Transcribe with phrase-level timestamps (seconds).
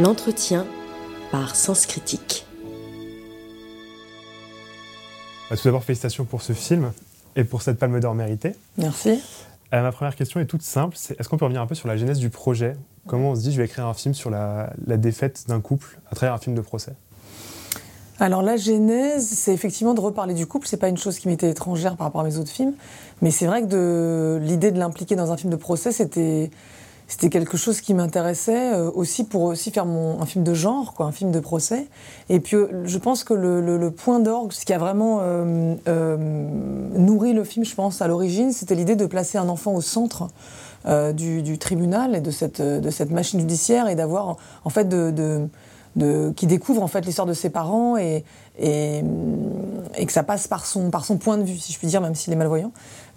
[0.00, 0.66] L'entretien
[1.30, 2.46] par Sens Critique.
[5.50, 6.92] Tout d'abord, félicitations pour ce film
[7.36, 8.54] et pour cette palme d'or méritée.
[8.78, 9.22] Merci.
[9.74, 10.96] Euh, ma première question est toute simple.
[10.96, 12.76] est-ce qu'on peut revenir un peu sur la genèse du projet?
[13.06, 16.14] Comment on se dit, je vais écrire un film sur la, défaite d'un couple à
[16.14, 16.92] travers un film de procès?
[18.20, 20.66] Alors la genèse, c'est effectivement de reparler du couple.
[20.66, 22.72] C'est pas une chose qui m'était étrangère par rapport à mes autres films,
[23.20, 26.50] mais c'est vrai que l'idée de l'impliquer dans un film de procès, c'était
[27.10, 30.94] c'était quelque chose qui m'intéressait euh, aussi pour aussi faire mon, un film de genre,
[30.94, 31.88] quoi, un film de procès.
[32.28, 35.74] Et puis euh, je pense que le, point d'orgue, ce qui a vraiment euh,
[36.96, 40.28] nourri le film, je pense, à l'origine, c'était l'idée de placer un enfant au centre
[41.12, 45.10] du, tribunal et de cette, de cette machine judiciaire et d'avoir en fait de,
[45.96, 48.24] de, qui découvre en fait l'histoire de ses parents et,
[48.58, 49.02] et,
[49.96, 52.00] et, que ça passe par son, par son point de vue, si je puis dire,
[52.00, 52.72] même s'il est malvoyant.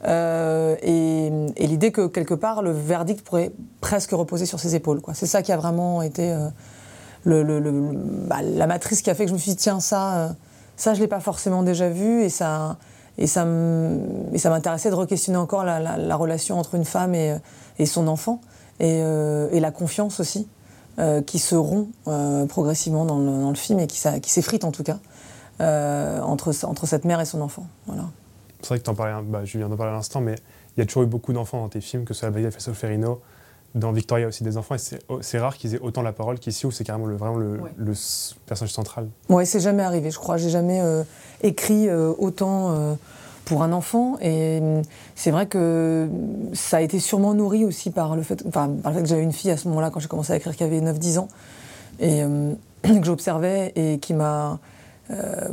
[0.06, 5.02] Euh, et, l'idée que quelque part le verdict pourrait presque reposer sur ses épaules.
[5.14, 6.50] C'est ça qui a vraiment été euh,
[8.28, 10.30] bah, la matrice qui a fait que je me suis dit tiens ça, euh,
[10.76, 12.78] ça je l'ai pas forcément déjà vu et ça
[13.20, 17.38] et ça m'intéressait de re-questionner encore la, relation entre une femme et,
[17.78, 18.42] et son enfant
[18.80, 19.04] et,
[19.60, 20.48] la confiance aussi
[21.28, 21.90] qui se rompt
[22.50, 24.00] progressivement dans le, film et qui,
[24.32, 24.98] s'effrite en tout cas
[25.60, 27.68] entre, cette mère et son enfant.
[28.64, 30.36] C'est vrai que en parlais, bah, je viens d'en parler à l'instant, mais
[30.76, 33.22] il y a toujours eu beaucoup d'enfants dans tes films, que ce soit Abigail Ferrino,
[33.76, 36.72] dans Victoria aussi des enfants, et c'est rare qu'ils aient autant la parole qu'ici, où
[36.72, 37.94] c'est carrément le, vraiment le,
[38.46, 39.10] personnage central.
[39.30, 40.38] Oui, c'est jamais arrivé, je crois.
[40.38, 41.04] J'ai jamais euh,
[41.42, 42.94] écrit euh, autant euh,
[43.46, 44.82] pour un enfant, et mm,
[45.16, 46.08] c'est vrai que
[46.54, 49.24] ça a été sûrement nourri aussi par le fait, enfin, par le fait que j'avais
[49.24, 51.28] une fille à ce moment-là, quand j'ai commencé à écrire, qui avait 9-10 ans,
[52.00, 52.24] et
[52.84, 54.56] que j'observais, et qui m'a euh,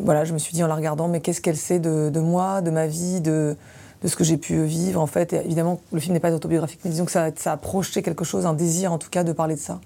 [0.02, 2.70] voilà, je me suis dit en la regardant, mais qu'est-ce qu'elle sait de, moi, de
[2.70, 3.56] ma vie, de,
[4.04, 5.32] ce que j'ai pu vivre en fait.
[5.32, 8.54] évidemment, le film n'est pas autobiographique, mais disons que ça, a projeté quelque chose, un
[8.54, 9.80] désir en tout cas de parler de ça.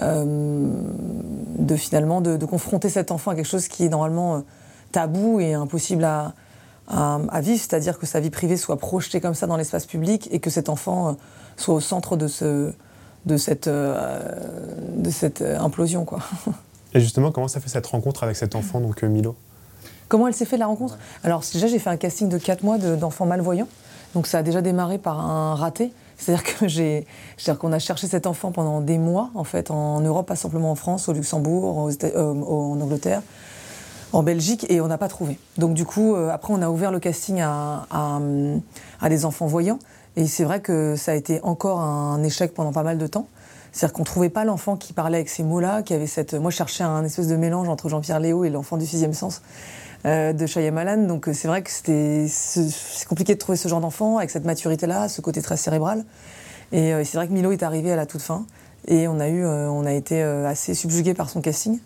[0.00, 0.24] Euh,
[1.58, 4.40] de finalement de, confronter cet enfant à quelque chose qui est normalement euh,
[4.90, 6.32] tabou et impossible à,
[7.40, 10.50] vivre, c'est-à-dire que sa vie privée soit projetée comme ça dans l'espace public et que
[10.50, 11.16] cet enfant
[11.56, 12.72] soit au centre de, ce,
[13.26, 16.04] de, cette, de cette implosion.
[16.04, 16.20] Quoi.
[16.94, 19.34] Et justement, comment ça fait cette rencontre avec cet enfant, donc euh, Milo?
[20.08, 20.98] Comment elle s'est fait la rencontre?
[21.24, 23.68] Alors déjà, j'ai fait un casting de 4 mois d'enfants malvoyants.
[24.14, 25.92] Donc ça a déjà démarré par un raté.
[26.18, 27.06] C'est-à-dire que j'ai,
[27.58, 30.74] qu'on a cherché cet enfant pendant des mois, en fait, en Europe, pas simplement en
[30.74, 33.22] France, au Luxembourg, euh, en Angleterre,
[34.12, 35.38] en Belgique, et on n'a pas trouvé.
[35.56, 39.78] Donc du coup, euh, après, on a ouvert le casting à, à des enfants voyants.
[40.16, 43.26] Et c'est vrai que ça a été encore un échec pendant pas mal de temps.
[43.72, 46.34] C'est-à-dire qu'on trouvait pas l'enfant qui parlait avec ces mots-là, qui avait cette.
[46.34, 49.40] Moi, je cherchais un espèce de mélange entre Jean-Pierre Léo et l'enfant du sixième sens
[50.04, 51.06] euh, de Shyamalan.
[51.06, 54.44] Donc, euh, c'est vrai que c'était c'est compliqué de trouver ce genre d'enfant avec cette
[54.44, 56.04] maturité-là, ce côté très cérébral.
[56.70, 58.44] Et euh, c'est vrai que Milo est arrivé à la toute fin.
[58.88, 61.78] Et on a eu, on a été assez subjugué par son casting.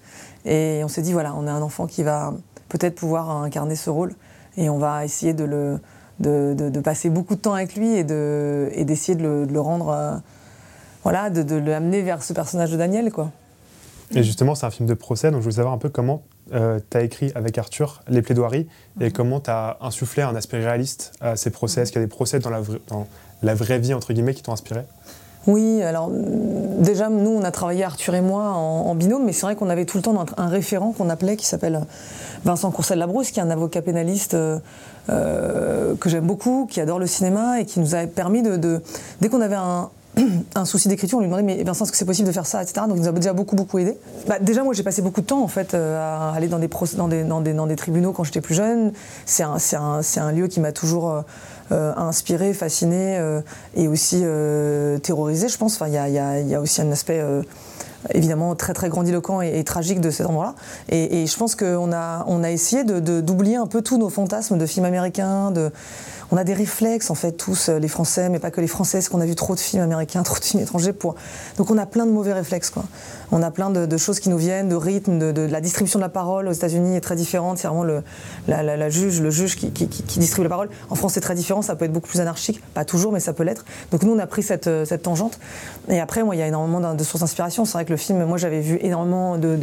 [0.46, 2.32] Et on s'est dit voilà, on a un enfant qui va
[2.70, 4.14] peut-être pouvoir incarner ce rôle.
[4.56, 5.78] Et on va essayer de le,
[6.20, 9.52] de, de, passer beaucoup de temps avec lui et de, et d'essayer de, le, de
[9.52, 10.22] le rendre
[11.06, 13.30] voilà, de, de l'amener vers ce personnage de Daniel, quoi.
[14.12, 16.80] Et justement, c'est un film de procès, donc je voulais savoir un peu comment euh,
[16.90, 18.66] tu as écrit avec Arthur les plaidoiries
[19.00, 19.12] et mhm.
[19.12, 21.82] comment tu as insufflé un aspect réaliste à ces procès.
[21.82, 23.06] Est-ce qu'il y a des procès dans la, dans
[23.44, 24.80] la vraie vie, entre guillemets, qui t'ont inspiré?
[25.46, 29.54] Oui, alors déjà, nous, on a travaillé, Arthur et moi, en, binôme, mais c'est vrai
[29.54, 31.82] qu'on avait tout le temps un, référent qu'on appelait, qui s'appelle
[32.44, 34.58] Vincent Courcel-Labrousse, qui est un avocat pénaliste euh,
[35.08, 38.82] euh, que j'aime beaucoup, qui adore le cinéma et qui nous a permis de
[39.20, 39.88] dès qu'on avait un,
[40.54, 42.62] un souci d'écriture, on lui demandait mais Vincent est-ce que c'est possible de faire ça,
[42.62, 42.86] etc.
[42.88, 43.98] Donc il nous a déjà beaucoup beaucoup aidé.
[44.26, 47.76] Bah, déjà moi j'ai passé beaucoup de temps en fait euh, à aller dans des,
[47.76, 48.92] tribunaux quand j'étais plus jeune.
[49.26, 51.20] C'est un, lieu qui m'a toujours euh,
[51.72, 53.20] euh, inspiré, fasciné
[53.74, 54.24] et aussi
[55.02, 55.74] terrorisé je pense.
[55.74, 57.22] Enfin il y a, aussi un aspect
[58.14, 60.54] évidemment très très grandiloquent et, tragique de cet endroit-là.
[60.88, 65.50] Et, je pense qu'on a, essayé d'oublier un peu tous nos fantasmes de films américains,
[65.50, 65.70] de
[66.30, 68.98] on a des réflexes en fait tous euh, les Français, mais pas que les Français,
[68.98, 70.94] parce qu'on a vu trop de films américains, trop de films étrangers.
[71.56, 72.84] Donc on a plein de mauvais réflexes quoi.
[73.32, 76.08] On a plein de, choses qui nous viennent, de rythme, de, la distribution de la
[76.08, 77.58] parole aux États-Unis est très différente.
[77.58, 78.02] C'est vraiment le
[78.46, 79.70] la, juge, le juge qui,
[80.18, 80.68] distribue la parole.
[80.90, 83.32] En France c'est très différent, ça peut être beaucoup plus anarchique, pas toujours, mais ça
[83.32, 83.64] peut l'être.
[83.90, 85.38] Donc nous on a pris cette, euh, cette tangente.
[85.88, 87.64] Et après moi il y a énormément de sources d'inspiration.
[87.64, 89.58] C'est vrai que le film, moi j'avais vu énormément de,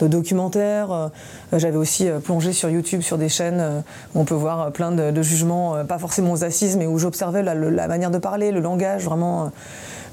[0.00, 0.90] documentaires.
[0.92, 1.08] Euh,
[1.52, 3.82] j'avais aussi plongé sur YouTube sur des chaînes
[4.14, 7.54] où on peut voir plein de, jugements, pas forcément aux assises, mais où j'observais la,
[7.88, 9.52] manière de parler, le langage, vraiment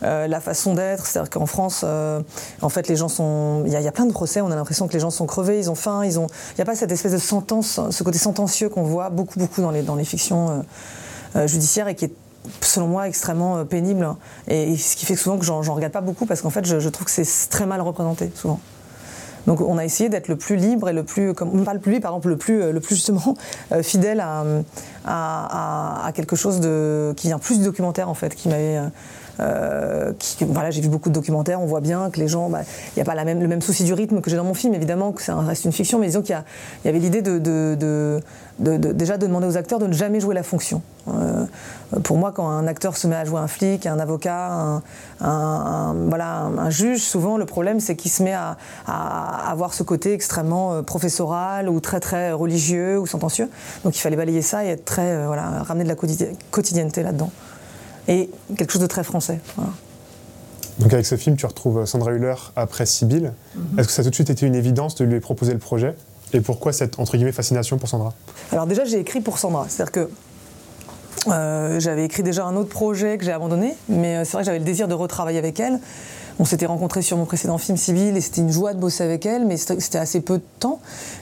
[0.04, 1.06] euh, la façon d'être.
[1.06, 2.22] C'est-à-dire qu'en France, euh,
[2.62, 3.64] en fait, les gens sont.
[3.68, 5.70] Il y, a plein de procès, on a l'impression que les gens sont crevés, ils
[5.70, 6.28] ont faim, ils ont.
[6.52, 9.62] Il n'y a pas cette espèce de sentence, ce côté sentencieux qu'on voit beaucoup, beaucoup
[9.62, 10.66] dans les, dans les fictions
[11.36, 12.14] euh, judiciaires et qui est
[12.62, 14.10] selon moi, extrêmement pénible.
[14.48, 17.06] Et, ce qui fait souvent que j'en regarde pas beaucoup parce qu'en fait, je, trouve
[17.06, 18.60] que c'est très mal représenté, souvent.
[19.48, 21.92] Donc on a essayé d'être le plus libre et le plus, comme, pas le plus
[21.92, 23.36] libre, par exemple, le plus, le plus justement
[23.82, 24.44] fidèle à,
[25.06, 28.80] à, quelque chose de, qui vient plus du documentaire en fait, qui m'avait
[29.42, 30.12] euh,
[30.42, 33.02] voilà, j'ai vu beaucoup de documentaires, on voit bien que les gens, bah, il n'y
[33.02, 35.36] a pas le même souci du rythme que j'ai dans mon film, évidemment, que ça
[35.36, 36.38] reste une fiction, mais disons qu'il
[36.86, 37.40] y, avait l'idée de,
[38.60, 40.82] déjà de demander aux acteurs de ne jamais jouer la fonction.
[41.08, 41.46] Euh,
[42.04, 44.82] pour moi, quand un acteur se met à jouer un flic, un avocat,
[45.20, 48.58] un, voilà, un, juge, souvent le problème c'est qu'il se met à,
[49.50, 53.50] avoir ce côté extrêmement euh, professoral ou très très religieux ou sentencieux.
[53.84, 55.96] Donc il fallait balayer ça et être très, voilà, ramener de la
[56.52, 57.32] quotidienneté là-dedans
[58.08, 59.40] et quelque chose de très français.
[60.80, 63.34] Donc avec ce film, tu retrouves Sandra Hüller après Sibylle.
[63.56, 63.80] Mhm.
[63.80, 65.96] Est-ce que ça a tout de suite été une évidence de lui proposer le projet?
[66.34, 68.14] Et pourquoi cette, entre guillemets, fascination pour Sandra?
[68.52, 69.66] Alors déjà, j'ai écrit pour Sandra.
[69.70, 70.10] C'est-à-dire que
[71.28, 74.48] euh, j'avais écrit déjà un autre projet que j'ai abandonné, mais euh, c'est vrai que
[74.48, 75.80] j'avais le désir de retravailler avec elle.
[76.42, 79.28] On s'était rencontrés sur mon précédent film Sibylle et c'était une joie de bosser avec
[79.28, 80.80] elle, mais c'était assez peu de temps.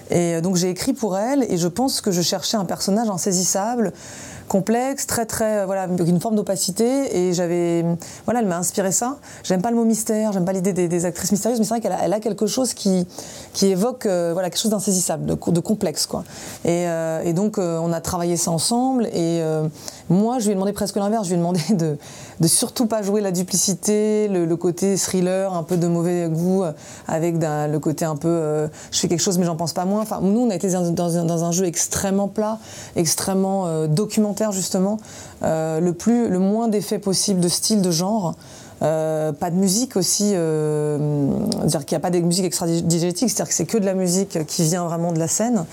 [0.10, 3.10] Et euh, donc j'ai écrit pour elle et je pense que je cherchais un personnage
[3.10, 3.92] insaisissable,
[4.50, 7.86] complexe, très très voilà, une forme d'opacité et j'avais
[8.26, 9.18] voilà, elle m'a inspiré ça.
[9.44, 12.14] J'aime pas le mot mystère, j'aime pas l'idée des, actrices mystérieuses, mais c'est vrai qu'elle
[12.14, 13.08] a, quelque chose qui
[13.54, 16.26] qui évoque euh, voilà quelque chose d'insaisissable, de, complexe quoi.
[16.66, 19.42] Et, euh, donc euh, on a travaillé ça ensemble et
[20.10, 21.98] moi je lui ai demandé presque l'inverse, je lui ai demandé de
[22.40, 26.64] de surtout pas jouer la duplicité, le, côté thriller, un peu de mauvais goût,
[27.08, 30.02] avec le côté un peu je fais quelque chose mais j'en pense pas moins.
[30.02, 32.60] Enfin nous on a été dans, dans, dans un jeu extrêmement plat,
[32.96, 35.00] extrêmement documentaire justement,
[35.44, 38.36] euh, le, plus, le moins d'effets possible de style, de genre.
[38.82, 41.28] Euh, pas de musique aussi, euh,
[41.66, 44.46] dire qu'il n'y a pas de musique extra-digétique, c'est-à-dire que c'est que de la musique
[44.46, 45.66] qui vient vraiment de la scène.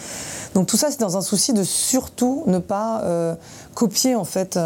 [0.54, 3.04] Donc tout ça, c'est dans un souci de surtout ne pas
[3.74, 4.58] copier en fait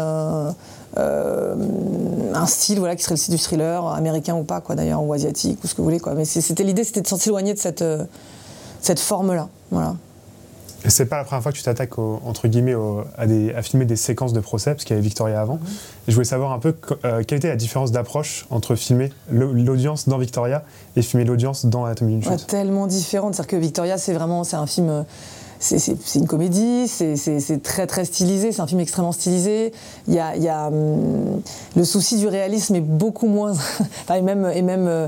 [0.97, 5.13] un style voilà qui serait le style du thriller américain ou pas quoi d'ailleurs ou
[5.13, 6.13] asiatique ou ce que vous voulez quoi.
[6.15, 7.83] Mais c'était l'idée, c'était de s'éloigner de cette
[8.81, 9.95] cette forme là, voilà.
[10.83, 12.75] Et c'est pas la première fois que tu t'attaques entre guillemets
[13.17, 15.55] à, des, à, filmer des séquences de procès, parce qu'il y avait Victoria avant.
[15.55, 15.61] Mhm.
[16.07, 20.09] Et je voulais savoir un peu euh, quelle était la différence d'approche entre filmer l'audience
[20.09, 20.63] dans Victoria
[20.95, 22.47] et filmer l'audience dans d'une chute.
[22.47, 25.03] tellement différente, c'est-à-dire que Victoria c'est vraiment c'est un film euh,
[25.61, 29.71] c'est une comédie, c'est très très stylisé, c'est un film extrêmement stylisé.
[30.07, 31.41] Il y a, hum,
[31.75, 33.53] le souci du réalisme est beaucoup moins,
[34.09, 35.07] même, euh,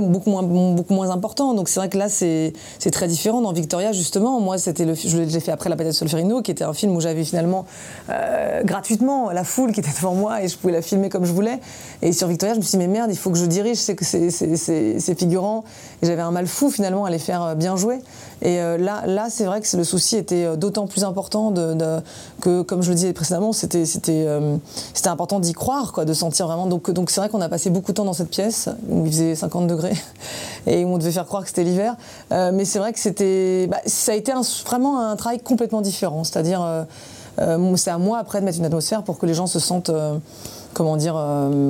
[0.00, 1.52] beaucoup, moins, important.
[1.54, 2.54] Donc c'est vrai que là c'est
[2.90, 3.42] très différent.
[3.42, 6.64] Dans Victoria justement, moi c'était le, je l'ai fait après La Patette Solferino, qui était
[6.64, 7.66] un film où j'avais finalement
[8.08, 11.32] euh, gratuitement la foule qui était devant moi et je pouvais la filmer comme je
[11.32, 11.60] voulais.
[12.00, 13.96] Et sur Victoria, je me suis dit mais merde, il faut que je dirige, c'est
[13.96, 15.64] que c'est figurant.
[16.02, 17.98] Et j'avais un mal fou finalement à les faire euh, bien jouer.
[18.42, 21.52] Et là, là c'est vrai que le souci était euh, d'autant plus important
[22.40, 24.56] que, comme je le disais précédemment, c'était euh,
[25.06, 26.66] important d'y croire, de sentir vraiment.
[26.66, 29.34] Donc c'est vrai qu'on a passé beaucoup de temps dans cette pièce où il faisait
[29.34, 29.96] 50 degrés
[30.66, 31.96] et où on devait faire croire que c'était l'hiver.
[32.32, 34.32] Euh, mais c'est vrai que bah, ça a été
[34.64, 36.24] vraiment un travail complètement différent.
[36.24, 36.86] C'est-à-dire
[37.76, 39.90] c'est à moi après de mettre une atmosphère pour que les gens se sentent
[40.74, 41.16] comment dire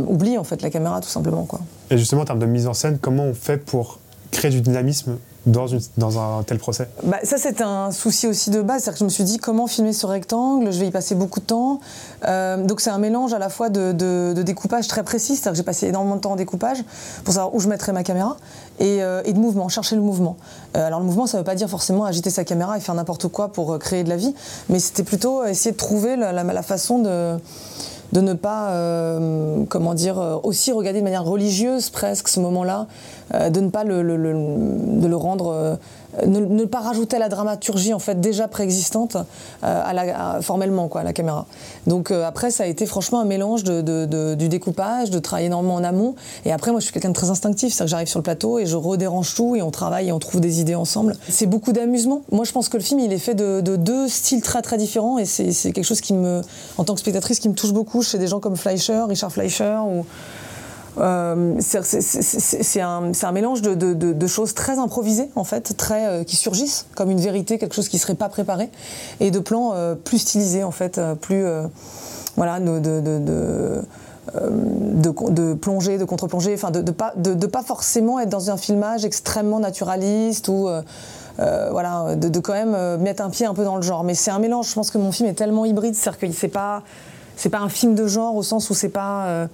[0.08, 1.46] oublient en fait la caméra tout simplement.
[1.90, 3.98] Et justement en termes de mise en scène, comment on fait pour
[4.32, 5.16] créer du dynamisme
[5.46, 6.88] dans, un tel procès?
[7.02, 8.82] Bah, Ça, c'est un souci aussi de base.
[8.82, 11.40] C'est-à-dire que je me suis dit comment filmer ce rectangle, je vais y passer beaucoup
[11.40, 11.80] de temps.
[12.26, 15.62] Euh, donc, c'est un mélange à la fois de, découpage très précis, c'est-à-dire que j'ai
[15.62, 16.78] passé énormément de temps en découpage
[17.24, 18.36] pour savoir où je mettrais ma caméra,
[18.78, 20.36] et, euh, de mouvement, chercher le mouvement.
[20.76, 22.94] Euh, alors, le mouvement, ça ne veut pas dire forcément agiter sa caméra et faire
[22.94, 24.34] n'importe quoi pour créer de la vie,
[24.68, 28.74] mais c'était plutôt essayer de trouver la, façon de ne pas,
[29.68, 32.86] comment dire, aussi regarder de manière religieuse presque ce moment-là,
[33.32, 35.78] de ne pas le, de le rendre
[36.26, 39.16] ne, pas rajouter à la dramaturgie en fait déjà préexistante
[39.64, 41.46] euh, formellement quoi, à la caméra.
[41.86, 45.74] Donc euh, après ça a été franchement un mélange de, du découpage, de travailler énormément
[45.74, 46.14] en amont.
[46.44, 48.58] Et après moi je suis quelqu'un de très instinctif, c'est-à-dire que j'arrive sur le plateau
[48.58, 51.16] et je redérange tout et on travaille et on trouve des idées ensemble.
[51.28, 52.22] C'est beaucoup d'amusement.
[52.32, 55.18] Moi je pense que le film il est fait de, deux styles très très différents
[55.18, 56.42] et c'est quelque chose qui me,
[56.76, 59.78] en tant que spectatrice, qui me touche beaucoup chez des gens comme Fleischer, Richard Fleischer
[59.86, 60.04] ou
[60.98, 67.10] euh, c'est un, mélange de, choses très improvisées, en fait, très, euh, qui surgissent comme
[67.10, 68.70] une vérité, quelque chose qui ne serait pas préparé,
[69.20, 71.44] et de plans euh, plus stylisés, en fait, plus.
[72.36, 73.84] voilà, de,
[75.54, 79.60] plonger, de contre-plonger, enfin de, de, pas, de, pas forcément être dans un filmage extrêmement
[79.60, 80.68] naturaliste ou
[81.38, 84.04] voilà, de, quand même mettre un pied un peu dans le genre.
[84.04, 86.48] Mais c'est un mélange, je pense que mon film est tellement hybride, c'est-à-dire que c'est
[86.48, 86.82] pas,
[87.36, 89.48] c'est pas un film de genre au sens où c'est pas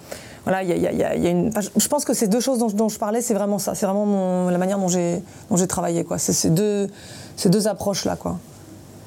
[0.47, 1.51] voilà, il y a, une.
[1.77, 3.75] je pense que ces deux choses dont, je parlais, c'est vraiment ça.
[3.75, 6.19] C'est vraiment la manière dont j'ai, dont travaillé, quoi.
[6.19, 6.89] C'est ces deux,
[7.37, 8.39] ces deux approches-là, quoi.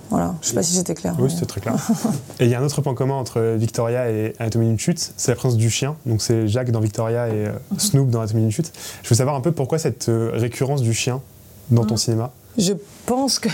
[0.09, 1.15] Voilà, je sais pas si j'étais clair.
[1.17, 1.75] Oui, c'était très clair.
[2.41, 5.31] et il y a un autre point commun entre Victoria et Anatomie d'une chute, c'est
[5.31, 5.95] la présence du chien.
[6.05, 8.73] Donc c'est Jacques dans Victoria et euh, Snoop dans Anatomie d'une chute.
[9.03, 11.21] Je veux savoir un peu pourquoi cette euh, récurrence du chien
[11.71, 12.31] dans ton cinéma?
[12.57, 12.73] Je
[13.05, 13.47] pense que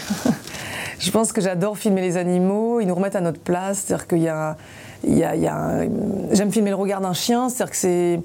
[0.99, 2.79] je pense que j'adore filmer les animaux.
[2.79, 3.83] Ils nous remettent à notre place.
[3.85, 4.57] C'est-à-dire qu'il y a
[5.05, 8.15] J'aime filmer le regard d'un chien, c'est-à-dire que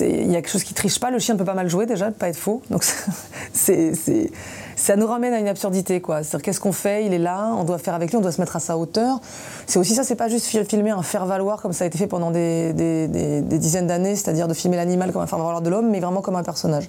[0.00, 1.10] y a quelque chose qui triche pas.
[1.10, 2.62] Le chien ne peut pas mal jouer déjà, ne pas être faux.
[2.70, 2.84] Donc
[3.52, 6.22] ça nous ramène à une absurdité, quoi.
[6.22, 7.06] C'est-à-dire qu'est-ce qu'on fait?
[7.06, 9.20] Il est là, on doit faire avec lui, on doit se mettre à sa hauteur.
[9.66, 12.30] C'est aussi ça, c'est pas juste filmer un faire-valoir comme ça a été fait pendant
[12.30, 16.22] des, des dizaines d'années, c'est-à-dire de filmer l'animal comme un faire-valoir de l'homme, mais vraiment
[16.22, 16.88] comme un personnage.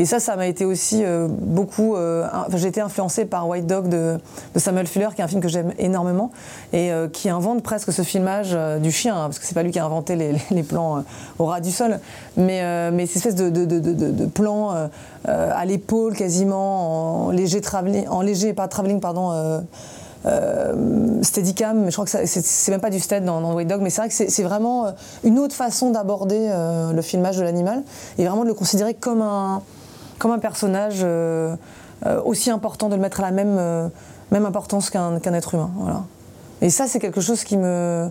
[0.00, 1.94] Et ça, ça m'a été aussi euh, beaucoup.
[1.94, 4.18] Euh, j'ai été influencée par White Dog de,
[4.56, 6.30] Samuel Fuller, qui est un film que j'aime énormément
[6.72, 9.72] et euh, qui invente presque ce filmage du chien, hein, parce que c'est pas lui
[9.72, 11.04] qui a inventé les, plans
[11.38, 12.00] au ras du sol,
[12.38, 14.88] mais, mais cette espèce de, de, de, plan
[15.26, 19.60] à l'épaule quasiment en léger travelling, en léger pas travelling pardon.
[20.26, 23.88] Euh, steadicam, mais je crois que c'est même pas du stead dans, White Dog, mais
[23.88, 24.92] c'est vrai que c'est vraiment
[25.24, 26.50] une autre façon d'aborder
[26.94, 27.82] le filmage de l'animal
[28.18, 29.62] et vraiment de le considérer comme un,
[30.20, 31.56] comme un personnage euh,
[32.06, 33.88] euh, aussi important, de le mettre à la même, euh,
[34.30, 35.70] même importance qu'un être humain.
[36.62, 38.08] Et ça, c'est quelque chose qui me,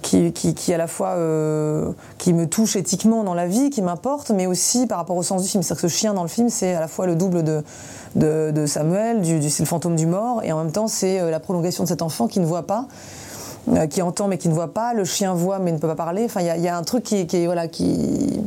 [0.00, 1.16] qui, qui, à la fois
[2.18, 5.42] qui me touche éthiquement dans la vie, qui m'importe, mais aussi par rapport au sens
[5.42, 5.62] du film.
[5.62, 7.62] C'est-à-dire que ce chien dans le film, c'est à la fois le double de,
[8.16, 9.20] de, Samuel,
[9.50, 12.26] c'est le fantôme du mort, et en même temps, c'est la prolongation de cet enfant
[12.26, 12.86] qui ne voit pas.
[13.90, 16.24] qui entend mais qui ne voit pas, le chien voit mais ne peut pas parler.
[16.24, 18.40] Enfin, il y, a un truc qui, voilà, qui,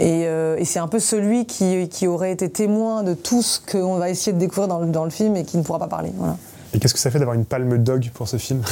[0.00, 4.10] euh, et, c'est un peu celui qui, aurait été témoin de tout ce qu'on va
[4.10, 6.12] essayer de découvrir dans le, film et qui ne pourra pas parler.
[6.72, 8.62] Et qu'est-ce que ça fait d'avoir une palme dog pour ce film?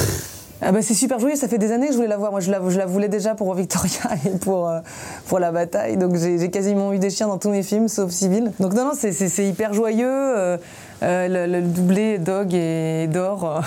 [0.65, 2.31] Ah bah c'est super joyeux, ça fait des années que je voulais la voir.
[2.31, 4.79] Moi, je la, je la voulais déjà pour Victoria et pour, euh,
[5.27, 5.97] pour la bataille.
[5.97, 8.51] Donc, j'ai quasiment eu des chiens dans tous mes films, sauf Civil.
[8.59, 10.07] Donc, non, non, c'est hyper joyeux.
[10.07, 10.57] Euh,
[11.01, 13.61] le, doublé Dog et d'or.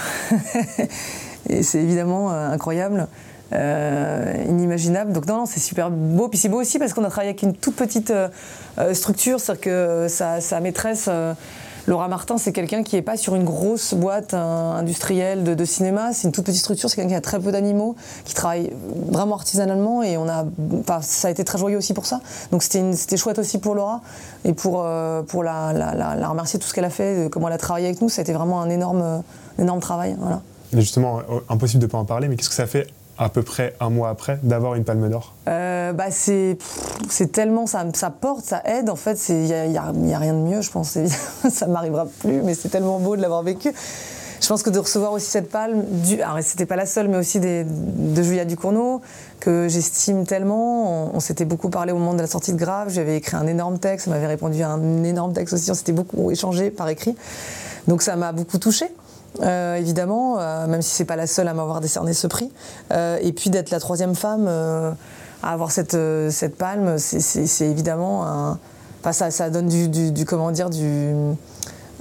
[1.50, 3.08] et c'est évidemment incroyable.
[3.52, 5.12] Euh, inimaginable.
[5.12, 6.28] Donc non, c'est super beau.
[6.28, 8.28] Puis c'est beau aussi parce qu'on a travaillé avec une toute petite euh,
[8.78, 11.08] euh, structure, c'est-à-dire que sa, maîtresse,
[11.86, 16.12] Laura Martin, c'est quelqu'un qui n'est pas sur une grosse boîte industrielle de, cinéma.
[16.12, 18.72] C'est une toute petite structure, c'est quelqu'un qui a très peu d'animaux, qui travaille
[19.10, 20.44] vraiment artisanalement et on a,
[21.02, 22.20] ça a été très joyeux aussi pour ça.
[22.50, 24.00] Donc c'était chouette aussi pour Laura
[24.44, 24.84] et pour,
[25.28, 28.00] pour la, la, remercier de tout ce qu'elle a fait, comment elle a travaillé avec
[28.00, 28.08] nous.
[28.08, 29.22] Ça a été vraiment un énorme,
[29.60, 30.16] énorme travail.
[30.18, 30.42] Voilà.
[30.72, 32.88] justement, impossible de ne pas en parler, mais qu'est-ce que ça fait
[33.18, 35.34] à peu près un mois après d'avoir une palme d'or?
[35.48, 36.58] Euh, bah c'est
[37.32, 39.78] tellement ça, ça porte ça aide en fait il n'y a, y
[40.14, 40.98] a, rien de mieux je pense
[41.50, 43.72] ça m'arrivera plus mais c'est tellement beau de l'avoir vécu.
[44.38, 47.16] Je pense que de recevoir aussi cette palme du alors c'était pas la seule mais
[47.16, 49.00] aussi de Julia Ducournau
[49.40, 51.14] que j'estime tellement.
[51.14, 53.78] On, s'était beaucoup parlé au moment de la sortie de Grave j'avais écrit un énorme
[53.78, 57.16] texte elle m'avait répondu à un énorme texte aussi on s'était beaucoup échangé par écrit.
[57.88, 58.90] Donc ça m'a beaucoup touchée
[59.42, 62.52] euh, évidemment, euh, même si c'est pas la seule à m'avoir décerné ce prix.
[62.92, 64.48] Euh, et puis d'être la troisième femme
[65.42, 65.96] à avoir cette,
[66.30, 68.58] cette palme, c'est évidemment un.
[69.00, 71.12] Enfin, ça, ça donne du, du, comment dire, du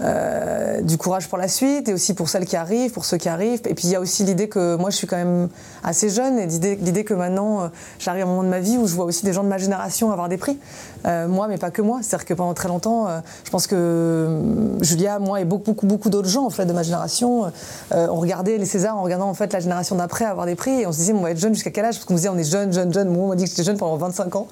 [0.02, 3.30] euh, du courage pour la suite et aussi pour celles qui arrivent, pour ceux qui
[3.30, 3.62] arrivent.
[3.66, 5.48] Et puis il y a aussi l'idée que moi je suis quand même
[5.84, 8.88] assez jeune et l'idée que maintenant euh, j'arrive à un moment de ma vie où
[8.88, 10.60] je vois aussi des gens de ma génération avoir des prix.
[11.06, 12.00] Euh, moi, mais pas que moi.
[12.02, 13.08] C'est-à-dire que pendant très longtemps,
[13.46, 14.42] je pense que
[14.82, 17.52] Julia, moi et beaucoup, beaucoup, beaucoup d'autres gens en fait de ma génération,
[17.92, 20.88] on regardait les Césars en regardant en fait la génération d'après avoir des prix et
[20.88, 21.96] on se disait on va être jeune jusqu'à quel âge?
[21.96, 23.10] Parce qu'on se disait on est jeune, jeune, jeune.
[23.10, 24.48] Moi on m'a dit que j'étais jeune pendant 25 ans.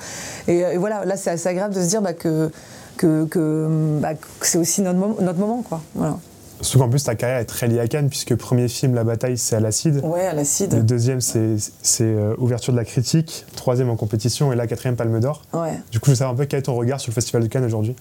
[0.47, 2.49] Et, voilà, là c'est assez agréable de se dire bah, que
[2.97, 5.61] que, bah, c'est aussi notre, moment.
[5.61, 5.81] Quoi.
[5.95, 6.17] Voilà.
[6.61, 9.37] Surtout qu'en plus, ta carrière est très liée à Cannes, puisque premier film, La Bataille,
[9.37, 10.01] c'est à l'Acide.
[10.03, 10.73] Ouais, à l'Acide.
[10.73, 11.57] Le deuxième, c'est
[12.01, 13.45] euh, Ouverture de la critique.
[13.55, 15.41] Troisième en compétition, et la quatrième, Palme d'Or.
[15.53, 15.79] Ouais.
[15.91, 17.47] Du coup, je veux savoir un peu quel est ton regard sur le Festival de
[17.47, 17.95] Cannes aujourd'hui?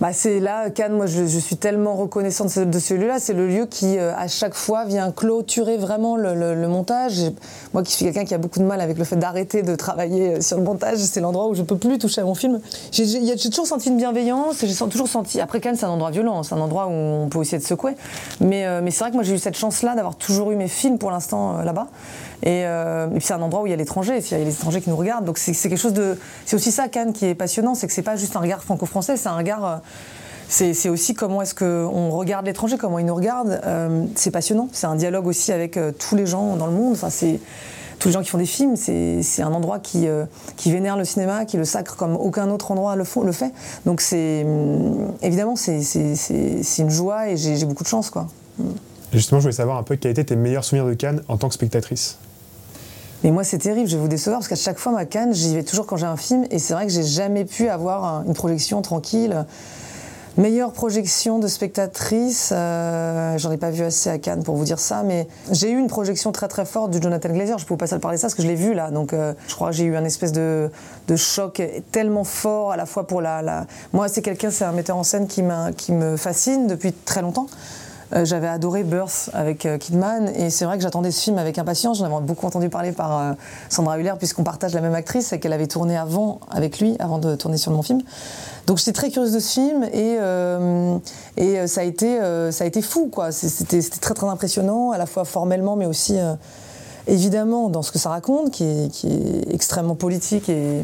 [0.00, 3.18] Bah c'est là, Cannes, moi je, suis tellement reconnaissante de ce lieu-là.
[3.18, 7.32] C'est le lieu qui, euh, à chaque fois, vient clôturer vraiment le, montage.
[7.74, 10.36] moi qui suis quelqu'un qui a beaucoup de mal avec le fait d'arrêter de travailler
[10.36, 12.60] euh, sur le montage, c'est l'endroit où je peux plus toucher à mon film.
[12.92, 15.40] J'ai toujours senti une bienveillance, j'ai toujours senti.
[15.40, 17.94] Après, Cannes, c'est un endroit violent, c'est un endroit où on peut aussi être secoué.
[18.40, 20.68] Mais, euh, mais c'est vrai que moi j'ai eu cette chance-là d'avoir toujours eu mes
[20.68, 21.88] films pour l'instant là-bas.
[22.44, 22.64] Et,
[23.14, 24.90] puis c'est un endroit où il y a l'étranger, il y a les étrangers qui
[24.90, 25.24] nous regardent.
[25.24, 26.18] Donc c'est quelque chose de.
[26.46, 29.16] C'est aussi ça, Cannes, qui est passionnant, c'est que c'est pas juste un regard franco-français,
[29.16, 29.82] c'est un regard
[30.48, 33.60] c'est aussi comment est-ce qu'on regarde l'étranger, comment il nous regarde.
[33.64, 34.68] Euh, c'est passionnant.
[34.72, 36.94] C'est un dialogue aussi avec euh, tous les gens dans le monde.
[36.94, 37.38] Enfin, c'est
[37.98, 38.76] tous les gens qui font des films.
[38.76, 40.24] C'est un endroit qui, euh,
[40.64, 43.52] vénère le cinéma, qui le sacre comme aucun autre endroit le, le fait.
[43.84, 44.46] Donc c'est
[45.22, 45.82] évidemment c'est
[46.78, 48.28] une joie et j'ai beaucoup de chance quoi.
[49.12, 51.48] Justement, je voulais savoir un peu quels étaient tes meilleurs souvenirs de Cannes en tant
[51.48, 52.18] que spectatrice.
[53.24, 55.54] Mais moi, c'est terrible, je vais vous décevoir, parce qu'à chaque fois, ma Cannes, j'y
[55.54, 58.34] vais toujours quand j'ai un film, et c'est vrai que j'ai jamais pu avoir une
[58.34, 59.44] projection tranquille
[60.38, 64.78] Meilleure projection de spectatrice, euh, j'en ai pas vu assez à Cannes pour vous dire
[64.78, 67.58] ça, mais j'ai eu une projection très très forte du Jonathan Glazer.
[67.58, 69.56] Je peux pas parler de ça parce que je l'ai vu là, donc euh, je
[69.56, 70.70] crois que j'ai eu un espèce de,
[71.16, 71.60] choc
[71.90, 73.66] tellement fort à la fois pour la.
[73.92, 77.48] Moi, c'est quelqu'un, c'est un metteur en scène qui me fascine depuis très longtemps.
[78.14, 81.58] Euh, j'avais adoré Birth avec euh, Kidman et c'est vrai que j'attendais ce film avec
[81.58, 81.98] impatience.
[81.98, 83.32] J'en avais beaucoup entendu parler par euh,
[83.68, 87.18] Sandra Hüller puisqu'on partage la même actrice et qu'elle avait tourné avant avec lui, avant
[87.18, 88.00] de tourner sur mon film.
[88.66, 90.18] Donc j'étais très curieuse de ce film et,
[91.38, 92.18] et ça, a été,
[92.50, 93.08] ça a été fou.
[93.10, 93.32] quoi.
[93.32, 96.18] C'était très très impressionnant, à la fois formellement mais aussi
[97.06, 100.82] évidemment dans ce que ça raconte, qui est, qui est extrêmement politique et,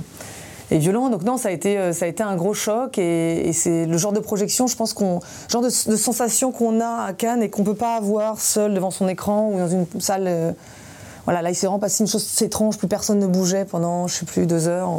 [0.70, 1.10] et violent.
[1.10, 3.98] Donc non, ça a été, euh, ça a été un gros choc et, c'est le
[3.98, 7.64] genre de projection, je pense qu'on, genre de, sensation qu'on a à Cannes et qu'on
[7.64, 10.24] peut pas avoir seul devant son écran ou dans une salle.
[10.26, 10.52] Euh,
[11.24, 14.14] voilà, là il s'est vraiment passé une chose étrange, plus personne ne bougeait pendant, je
[14.14, 14.90] sais plus, deux heures.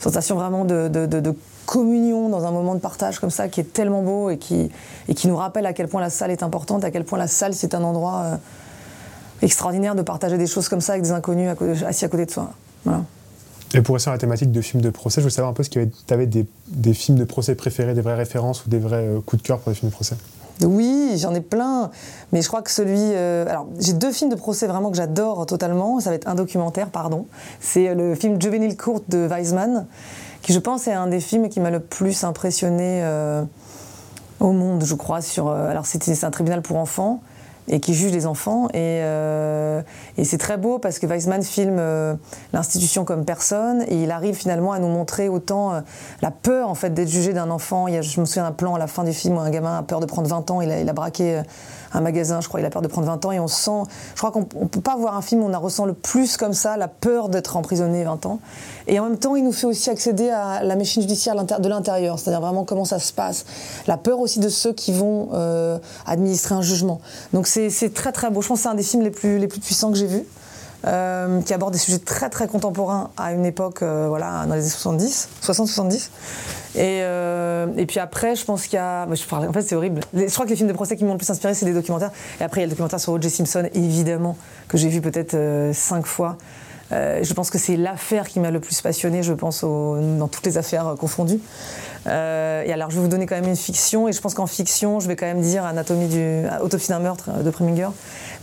[0.00, 1.34] sensation vraiment de,
[1.64, 4.70] communion dans un moment de partage comme ça qui est tellement beau et qui,
[5.08, 7.26] et qui nous rappelle à quel point la salle est importante, à quel point la
[7.26, 8.36] salle c'est un endroit euh,
[9.42, 12.50] extraordinaire de partager des choses comme ça avec des inconnus assis à côté de soi.
[12.84, 13.02] Voilà.
[13.74, 15.62] Et pour rester sur la thématique de films de procès, je voulais savoir un peu
[15.62, 15.80] si tu
[16.10, 19.46] avais des, films de procès préférés, des vraies références ou des vrais euh, coups de
[19.46, 20.16] cœur pour les films de procès?
[20.62, 21.90] Oui, j'en ai plein,
[22.32, 22.96] mais je crois que celui.
[22.98, 26.00] Euh, alors, j'ai deux films de procès vraiment que j'adore totalement.
[26.00, 27.26] Ça va être un documentaire, pardon.
[27.60, 29.86] C'est euh, le film Juvenile Court de Weizmann,
[30.40, 33.04] qui je pense est un des films qui m'a le plus impressionné
[34.40, 35.20] au monde, je crois.
[35.20, 37.20] Sur, alors, c'est un tribunal pour enfants
[37.68, 38.68] et qui juge les enfants.
[38.68, 39.82] Et, euh,
[40.16, 42.14] et c'est très beau parce que Weissman filme euh,
[42.52, 45.80] l'institution comme personne et il arrive finalement à nous montrer autant euh,
[46.22, 47.88] la peur en fait d'être jugé d'un enfant.
[47.88, 49.50] Il y a, je me souviens d'un plan à la fin du film où un
[49.50, 51.42] gamin a peur de prendre 20 ans, il a, il a braqué
[51.96, 53.82] un magasin, je crois, il a peur de prendre 20 ans et on sent,
[54.14, 56.36] je crois qu'on ne peut pas voir un film où on a ressent le plus
[56.36, 58.38] comme ça la peur d'être emprisonné 20 ans.
[58.86, 62.18] Et en même temps, il nous fait aussi accéder à la machine judiciaire de l'intérieur,
[62.18, 63.46] c'est-à-dire vraiment comment ça se passe.
[63.86, 67.00] La peur aussi de ceux qui vont euh, administrer un jugement.
[67.32, 68.42] Donc c'est très très beau.
[68.42, 70.24] Je pense que c'est un des films les plus, les plus puissants que j'ai vus.
[70.84, 74.60] Euh, qui aborde des sujets très très contemporains à une époque, euh, voilà, dans les
[74.60, 76.10] années 70, 60-70.
[76.74, 79.06] Et, euh, et, puis après, je pense qu'il y a.
[79.06, 80.02] En fait, c'est horrible.
[80.14, 82.12] je crois que les films de procès qui m'ont le plus inspiré, c'est des documentaires.
[82.40, 83.30] Et après, il y a le documentaire sur O.J.
[83.30, 84.36] Simpson, évidemment,
[84.68, 85.36] que j'ai vu peut-être
[85.72, 86.36] cinq fois.
[86.92, 90.46] Euh, je pense que c'est l'affaire qui m'a le plus passionné, je pense, dans toutes
[90.46, 91.40] les affaires confondues.
[92.06, 94.46] Euh, et alors, je vais vous donner quand même une fiction, et je pense qu'en
[94.46, 97.88] fiction, je vais quand même dire Anatomie du Autopsie d'un meurtre de Preminger.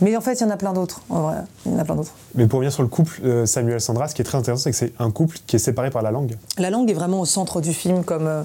[0.00, 1.02] Mais en fait, il y en a plein d'autres.
[1.08, 2.12] En vrai, il y en a plein d'autres.
[2.34, 4.70] Mais pour revenir sur le couple euh, Samuel Sandra, ce qui est très intéressant, c'est
[4.70, 6.36] que c'est un couple qui est séparé par la langue.
[6.58, 8.44] La langue est vraiment au centre du film, comme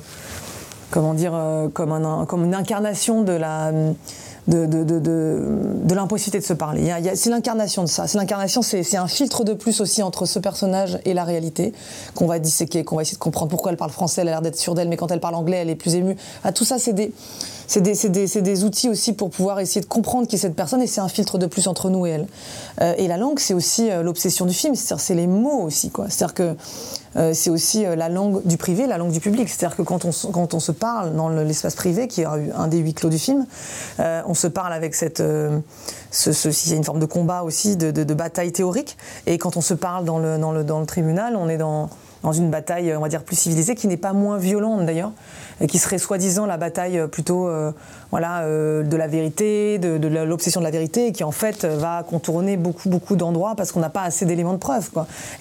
[0.91, 1.33] comment dire,
[1.73, 3.71] comme, un, comme une incarnation de la
[4.49, 4.99] de, de, de,
[5.83, 6.91] de l'impossibilité de se parler.
[7.13, 8.07] c'est l'incarnation de ça.
[8.07, 11.71] C'est l'incarnation, c'est, un filtre de plus aussi entre ce personnage et la réalité
[12.15, 14.41] qu'on va disséquer, qu'on va essayer de comprendre pourquoi elle parle français, elle a l'air
[14.41, 16.17] d'être sûre d'elle, mais quand elle parle anglais, elle est plus émue.
[16.43, 17.13] Ah, tout ça, c'est des,
[17.67, 20.81] c'est des, des, des, outils aussi pour pouvoir essayer de comprendre qui est cette personne
[20.81, 22.27] et c'est un filtre de plus entre nous et elle.
[22.81, 25.91] Euh, et la langue, c'est aussi euh, l'obsession du film, c'est-à-dire c'est les mots aussi.
[25.91, 26.07] Quoi.
[26.09, 26.55] C'est-à-dire que
[27.33, 29.49] c'est aussi la langue du privé, la langue du public.
[29.49, 32.77] C'est-à-dire que quand on, quand on se parle dans l'espace privé, qui est un des
[32.77, 33.45] huit clos du film,
[33.99, 35.23] on se parle avec cette.
[36.11, 38.97] Ce, ce, il y a une forme de combat aussi, de, bataille théorique.
[39.25, 41.89] Et quand on se parle dans le, tribunal, on est dans
[42.33, 45.11] une bataille, on va dire, plus civilisée, qui n'est pas moins violente d'ailleurs,
[45.61, 47.71] et qui serait soi-disant la bataille plutôt euh,
[48.11, 52.03] voilà, euh, de la vérité, de, l'obsession de la vérité, et qui en fait va
[52.03, 54.89] contourner beaucoup, beaucoup d'endroits parce qu'on n'a pas assez d'éléments de preuve.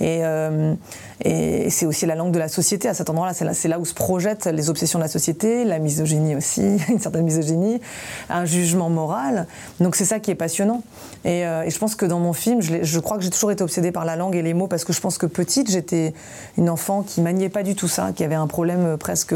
[0.00, 0.74] Et, euh,
[1.20, 3.35] c'est aussi la langue de la société à cet endroit-là.
[3.35, 7.00] C'est là, là où se projettent les obsessions de la société, la misogynie aussi, une
[7.00, 7.81] certaine misogynie,
[8.31, 9.46] un jugement moral.
[9.81, 10.58] Donc c'est ça qui est passionnant.
[11.25, 13.92] Et, et je pense que dans mon film, je, crois que j'ai toujours été obsédée
[13.92, 16.14] par la langue et les mots parce que je pense que petite, j'étais
[16.57, 19.35] une enfant qui maniait pas du tout ça, qui avait un problème presque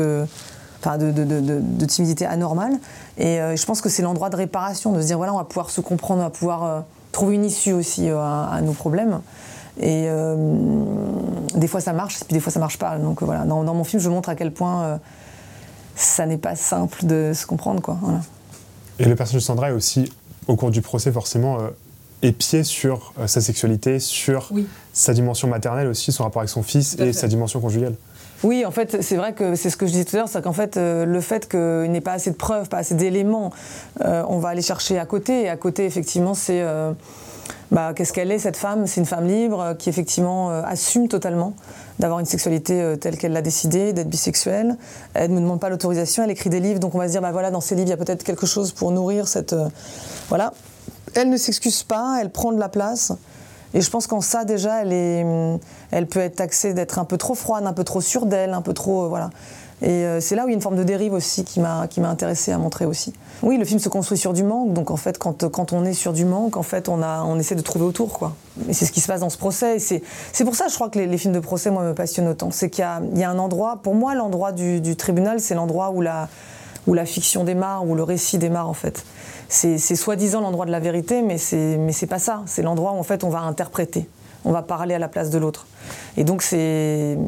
[0.84, 2.78] enfin de, timidité anormale.
[3.18, 5.44] Et euh, je pense que c'est l'endroit de réparation, de se dire voilà, on va
[5.44, 6.80] pouvoir se comprendre, on va pouvoir euh,
[7.12, 9.20] trouver une issue aussi euh, à, nos problèmes.
[9.80, 10.06] Et
[11.54, 12.98] des fois ça marche, et puis des fois ça marche pas.
[12.98, 15.00] Donc voilà, dans, mon film, je montre à quel point
[15.96, 17.80] ça n'est pas simple de se comprendre.
[17.80, 17.96] Quoi.
[18.98, 20.12] Et le personnage de Sandra est aussi,
[20.48, 21.58] au cours du procès, forcément
[22.22, 24.50] épié sur sa sexualité, sur
[24.92, 27.94] sa dimension maternelle aussi, son rapport avec son fils et sa dimension conjugale.
[28.42, 30.42] Oui, en fait, c'est vrai que c'est ce que je disais tout à l'heure, c'est
[30.42, 33.52] qu'en fait, euh, le fait qu'il n'y ait pas assez de preuves, pas assez d'éléments,
[34.04, 35.42] euh, on va aller chercher à côté.
[35.42, 36.92] Et à côté, effectivement, c'est euh,
[37.72, 38.86] bah, qu'est-ce qu'elle est, cette femme?
[38.86, 41.54] C'est une femme libre qui, effectivement, assume totalement
[41.98, 44.76] d'avoir une sexualité telle qu'elle l'a décidé, d'être bisexuelle.
[45.14, 47.22] Elle ne me demande pas l'autorisation, elle écrit des livres, donc on va se dire,
[47.22, 49.56] bah voilà, dans ces livres, il y a peut-être quelque chose pour nourrir cette.
[50.28, 50.52] voilà.
[51.14, 53.12] Elle ne s'excuse pas, elle prend de la place.
[53.74, 55.24] Et je pense qu'en ça, déjà, elle, est,
[55.90, 58.62] elle peut être taxée d'être un peu trop froide, un peu trop sûre d'elle, un
[58.62, 59.08] peu trop.
[59.08, 59.30] voilà.
[59.82, 61.88] Et euh, c'est là où il y a une forme de dérive aussi qui m'a
[62.04, 63.12] intéressé à montrer aussi.
[63.42, 65.92] Oui, le film se construit sur du manque, donc en fait, quand, quand on est
[65.92, 68.36] sur du manque, en fait, on, a, on essaie de trouver autour, quoi.
[68.68, 69.78] Et c'est ce qui se passe dans ce procès.
[69.80, 72.52] C'est pour ça, je crois que les, films de procès, moi, me passionnent autant.
[72.52, 75.90] C'est qu'il y, y, a un endroit, pour moi, l'endroit du, du, tribunal, c'est l'endroit
[75.90, 76.28] où la,
[76.86, 79.04] où la fiction démarre, où le récit démarre, en fait.
[79.48, 82.42] C'est soi-disant l'endroit de la vérité, mais c'est pas ça.
[82.46, 84.08] C'est l'endroit où, en fait, on va interpréter.
[84.44, 85.66] On va parler à la place de l'autre.
[86.16, 87.18] Et donc, c'est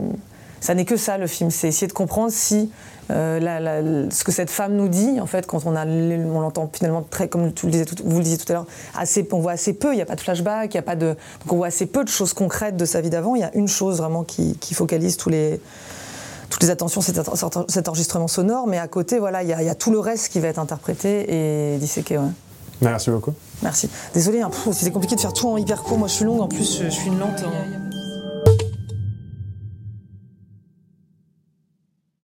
[0.64, 2.72] ça n'est que ça le film, c'est essayer de comprendre si
[3.10, 7.02] euh, ce que cette femme nous dit, en fait, quand on, a, on l'entend finalement
[7.02, 9.74] très, comme tu le disais vous le disiez tout à l'heure, assez, on voit assez
[9.74, 11.66] peu, il n'y a pas de flashback, il y a pas de, donc on voit
[11.66, 13.34] assez peu de choses concrètes de sa vie d'avant.
[13.34, 15.60] Il y a une chose vraiment qui, focalise tous les,
[16.48, 17.20] toutes les attentions, cet,
[17.68, 20.48] cet, enregistrement sonore, mais à côté, voilà, il y, a, tout le reste qui va
[20.48, 22.16] être interprété et disséqué.
[22.16, 22.24] Ouais.
[22.80, 23.34] Merci beaucoup.
[23.62, 23.90] Merci.
[24.14, 25.98] Désolée, hein, c'était compliqué de faire tout en hyper court.
[25.98, 27.42] Moi, je suis longue, en plus, je, suis une lente.
[27.44, 27.90] Hein.